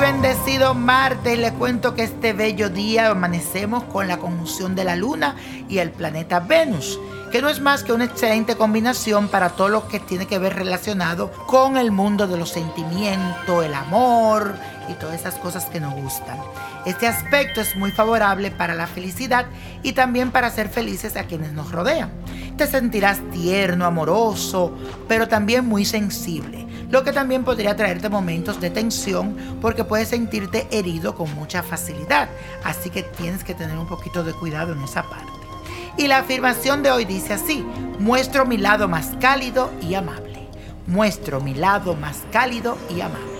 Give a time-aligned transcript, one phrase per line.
[0.00, 5.36] bendecido martes, les cuento que este bello día amanecemos con la conjunción de la luna
[5.68, 6.98] y el planeta Venus,
[7.30, 10.54] que no es más que una excelente combinación para todo lo que tiene que ver
[10.54, 14.54] relacionado con el mundo de los sentimientos, el amor
[14.88, 16.38] y todas esas cosas que nos gustan.
[16.86, 19.46] Este aspecto es muy favorable para la felicidad
[19.82, 22.10] y también para ser felices a quienes nos rodean.
[22.56, 24.76] Te sentirás tierno, amoroso,
[25.08, 30.66] pero también muy sensible lo que también podría traerte momentos de tensión porque puedes sentirte
[30.70, 32.28] herido con mucha facilidad.
[32.64, 35.30] Así que tienes que tener un poquito de cuidado en esa parte.
[35.96, 37.64] Y la afirmación de hoy dice así,
[37.98, 40.48] muestro mi lado más cálido y amable.
[40.86, 43.39] Muestro mi lado más cálido y amable.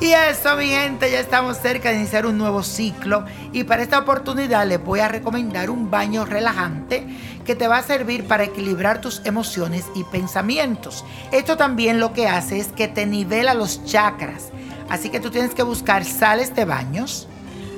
[0.00, 4.00] Y eso, mi gente, ya estamos cerca de iniciar un nuevo ciclo y para esta
[4.00, 7.06] oportunidad les voy a recomendar un baño relajante
[7.44, 11.04] que te va a servir para equilibrar tus emociones y pensamientos.
[11.30, 14.48] Esto también lo que hace es que te nivela los chakras.
[14.88, 17.28] Así que tú tienes que buscar sales de baños,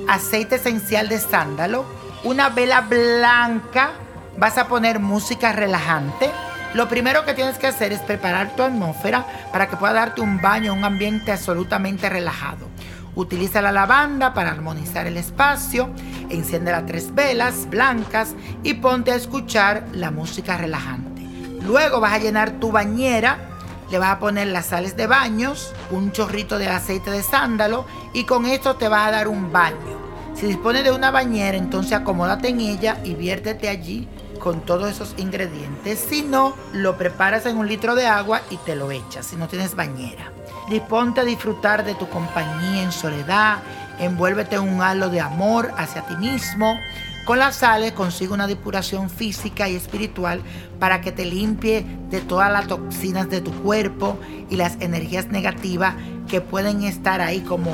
[0.09, 1.85] aceite esencial de sándalo,
[2.25, 3.93] una vela blanca,
[4.39, 6.31] vas a poner música relajante
[6.75, 10.41] lo primero que tienes que hacer es preparar tu atmósfera para que pueda darte un
[10.41, 12.67] baño un ambiente absolutamente relajado.
[13.15, 15.91] Utiliza la lavanda para armonizar el espacio,
[16.31, 21.23] enciende las tres velas blancas y ponte a escuchar la música relajante.
[21.65, 23.39] Luego vas a llenar tu bañera,
[23.89, 28.25] le vas a poner las sales de baños, un chorrito de aceite de sándalo y
[28.25, 30.03] con esto te va a dar un baño.
[30.35, 35.15] Si dispones de una bañera, entonces acomódate en ella y viértete allí con todos esos
[35.17, 35.99] ingredientes.
[35.99, 39.49] Si no, lo preparas en un litro de agua y te lo echas, si no
[39.49, 40.31] tienes bañera.
[40.69, 43.59] Disponte a disfrutar de tu compañía en soledad,
[43.99, 46.79] envuélvete en un halo de amor hacia ti mismo.
[47.27, 50.43] Con las sales consigue una depuración física y espiritual
[50.79, 54.19] para que te limpie de todas las toxinas de tu cuerpo
[54.51, 55.95] y las energías negativas
[56.29, 57.71] que pueden estar ahí como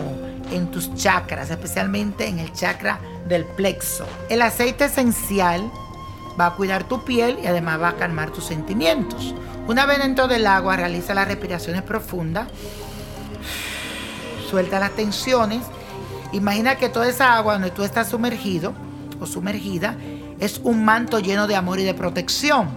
[0.53, 4.07] en tus chakras, especialmente en el chakra del plexo.
[4.29, 5.71] El aceite esencial
[6.41, 9.35] va a cuidar tu piel y además va a calmar tus sentimientos.
[9.69, 12.49] Una vez dentro del agua, realiza las respiraciones profundas,
[14.49, 15.63] suelta las tensiones.
[16.33, 18.73] Imagina que toda esa agua donde tú estás sumergido
[19.21, 19.97] o sumergida
[20.39, 22.69] es un manto lleno de amor y de protección.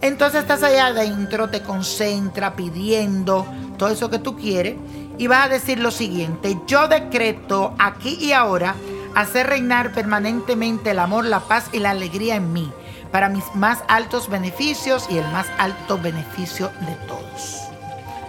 [0.00, 3.44] Entonces estás allá adentro, te concentra pidiendo
[3.76, 4.76] todo eso que tú quieres
[5.18, 8.76] y vas a decir lo siguiente, yo decreto aquí y ahora
[9.16, 12.72] hacer reinar permanentemente el amor, la paz y la alegría en mí
[13.10, 17.62] para mis más altos beneficios y el más alto beneficio de todos.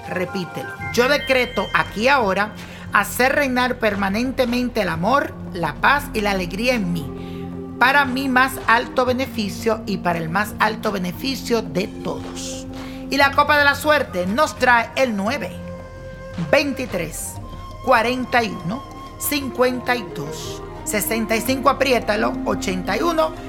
[0.09, 0.69] Repítelo.
[0.93, 2.53] Yo decreto aquí ahora
[2.93, 7.05] hacer reinar permanentemente el amor, la paz y la alegría en mí,
[7.77, 12.65] para mi más alto beneficio y para el más alto beneficio de todos.
[13.09, 15.51] Y la copa de la suerte nos trae el 9,
[16.51, 17.33] 23,
[17.85, 18.83] 41,
[19.19, 23.48] 52, 65, apriétalo, 81